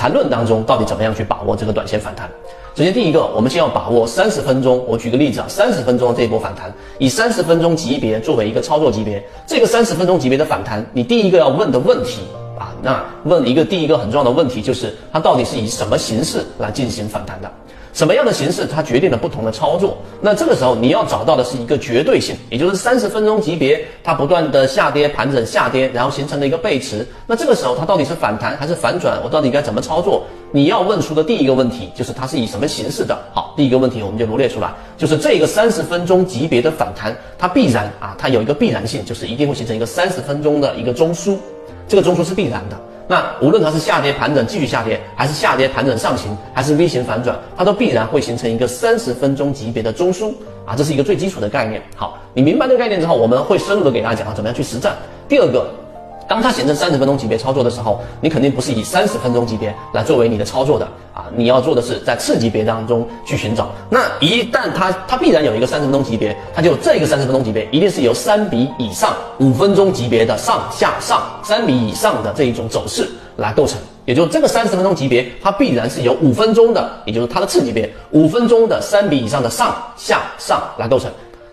[0.00, 2.26] 缠论当中到底怎么样去把握这个短线反弹。
[2.74, 4.82] 首先，第一个，我们先要把握三十分钟。
[4.88, 12.22] 我举个例子啊，三十分钟这一波反弹，以三十分钟级别作为一个操作级别，这个三十分钟级别的反弹，你第一个要问的问题
[12.60, 17.50] 啊，那问一个第一个很重要的问题就是，它到底是以什么形式来进行反弹的？
[17.92, 19.96] 什么样的形式，它决定了不同的操作。
[20.20, 27.04] 那这个时候你要找到的是一个绝对性，也就是三十分钟级别，它不断的下跌盘整下跌，然后形成了一个背驰。
[27.26, 29.18] 那这个时候它到底是反弹还是反转？
[29.24, 30.22] 我到底该怎么操作？
[30.52, 33.18] 你要问出的第一个问题就是它是以什么形式的。
[33.32, 41.36] 好，第一个问题我们就罗列出来，就是这个三十分钟级别的反弹，它必然啊，它有一个必然性，就是一定会形成一个三十分钟的一个中枢，
[41.90, 42.80] 这个中枢是必然的。
[43.08, 50.32] 那无论它是下跌盘整继续下跌，还是下跌盘整上行，还是 V 型反转，它都必然会形成一个三十分钟级别的中枢
[50.64, 51.82] 啊，这是一个最基础的概念。
[51.96, 54.94] 好，你明白这个概念之后，我们会深入的给大家讲啊怎么样去实战。
[55.28, 55.68] 第二个。
[56.30, 61.24] 当它形成三十分钟级别操作的时候，你肯定不是以三十分钟级别来作为你的操作的啊！
[61.34, 63.68] 你要做的是在次级别当中去寻找。
[63.88, 73.76] 那一旦它它必然有一个三十分钟级别，它就这个三十分钟级别一定是由三笔以上五分钟级别的上下上三笔以上的这一种走势来构成。
[74.04, 81.10] 也就是这个三十分钟级别，它必然是由五分钟的，也就是它的次级别五分钟的三笔以上的上下上来构成。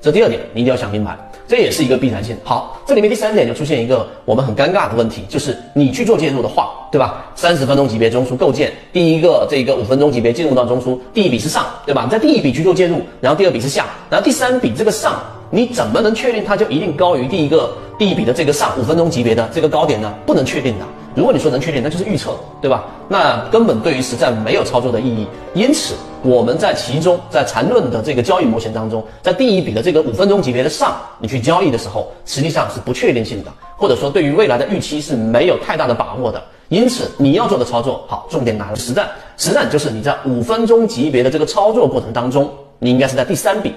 [0.08, 1.18] 这第二点你一定要想明白。
[1.50, 2.34] 这也是一个必然性。
[2.46, 7.26] 好，这里面第三点就出现一个我们很尴尬的问题，就是你去做介入的话，对吧？
[7.36, 12.04] 三十分钟级别中枢构建，第一个这个五分钟级别进入到中枢，第一笔是上，对吧？
[12.06, 20.14] 你在第一笔去做介入，然后第二笔是下，然后第三笔这个上，你怎么能确定它就一定高于第一个第一笔的这个上五分钟级别的这个高点呢？
[20.26, 20.86] 不能确定的。
[21.18, 22.86] 如果你说能确定，那就是预测，对吧？
[23.08, 25.26] 那根本对于实战没有操作的意义。
[25.56, 36.40] 因此，我们在其中，在缠论的这个交易模型当中，在第一笔的这个五分钟级别的上，你去交易的时候，实际上是不确定性的，或者说对于未来的预期是没有太大的把握的。
[36.70, 43.74] 因此，你要做的操作，好，重点来了，实战，实战就是你在五分钟级别的这个操作过程当中，你应该是在第三笔，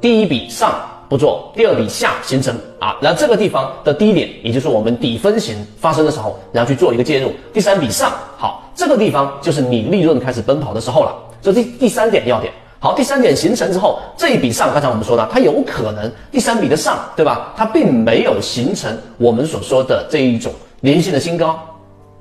[0.00, 0.74] 第一笔上。
[1.12, 7.30] 不做第二笔下形成啊，然后这个地方的低点，也就是我们底分型发生的时候，然后去做一个介入。
[7.52, 11.14] 第三笔上好，这个地方就是你利润开始奔跑的时候了。
[11.42, 12.50] 这第第三点要点
[12.80, 17.52] 好，第三点形成之后，这一笔上，刚才我们说的，它有可能第三笔的上，对吧？
[17.54, 20.50] 它并没有形成我们所说的这一种
[20.80, 21.60] 连续性的新高，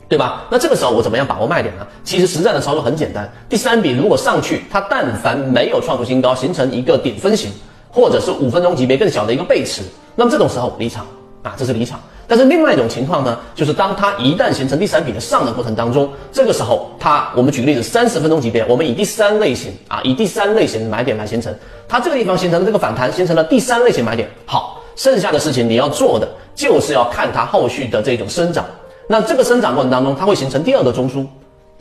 [0.10, 0.44] 对吧？
[0.52, 1.88] 那这个时候我怎么样把握卖点呢？
[2.04, 7.50] 其实实战的操作很简单，第三笔如果上去，它但凡没有创出新高，形成一个顶分型。
[7.92, 9.82] 或者是五分钟级别更小的一个背驰，
[10.16, 11.06] 那么这种时候离场
[11.44, 12.00] 啊，这是离场。
[12.28, 21.54] 但是另外一种情况呢，就是当它一旦形成第三笔的上的过程当中，这个时候它，我们举个例子，三十分钟级别，我们以第三类型啊，以第三类型买点来形成，
[21.90, 24.30] 它这个地方形成的这个反弹，形成了第三类型买点。
[24.46, 26.26] 好，剩下的事情你要做的
[26.56, 28.64] 就是要看它后续的这种生长。
[29.08, 31.26] 那这个生长过程当中，它会形成第二个中枢。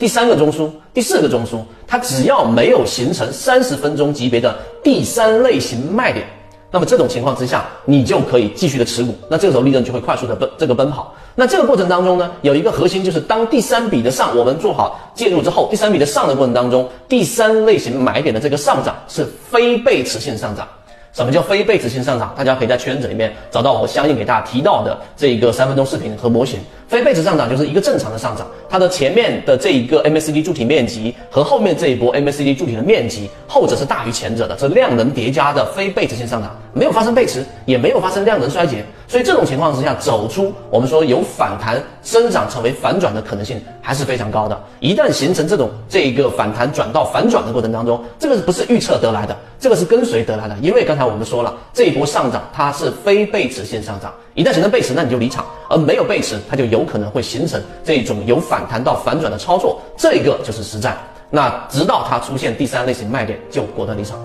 [0.01, 6.25] 第三个中枢，第四个中枢，它只要没有形成三十分钟级别的第三类型卖点，
[6.71, 11.13] 那么这种情况之下，你就可以继续的持股，那这个时候利润就会快速的奔这个奔跑。
[11.35, 20.67] 那这个过程当中呢，有一个核心就是当第三笔的上我们做好介入之后，第三笔的上的过程当中，第三类型买点的这个上涨是非背驰性上涨。
[21.13, 22.33] 什么叫非背驰性上涨？
[22.37, 26.57] 大家可以在圈子里面找到我相应给大家提到的这一个三分钟视频和模型。
[26.91, 44.61] 非背驰上涨就是一个正常的上涨，它的前面的这一个 MACD 柱体面积和后面这一波 MACD 柱体的面积，后者是大于前者的，是量能叠加的非背驰性上涨，没有发生背驰，也没有发生量能衰竭，所以这种情况之下，走出我们说有反弹生长成为反转的可能性还是非常高的。
[44.81, 54.13] 一旦形成这种这一个反弹转到反转的过程当中，这个不是预测得来的，这个是跟随得来的，因为刚才我们说了，这一波上涨它是非背驰性上涨。
[54.33, 60.97] 一旦形成背驰，那你就离场；而没有背驰，它就有可能会形成这种由反弹到反转的操作，这个就是实战。
[61.29, 64.17] 那直到它出现第三类型卖点，就果断离场。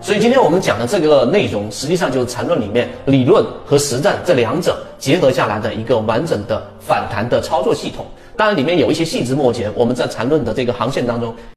[0.00, 8.04] 所以今天我们讲的这个内容，实际上就是缠论里面理论和实战这两者结合下来的一个完整的反弹的操作系统。
[8.36, 11.34] 当然，里面有一些细枝末节，我们在缠论的这个航线当中。